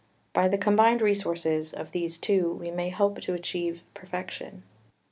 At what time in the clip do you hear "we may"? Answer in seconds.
2.53-2.89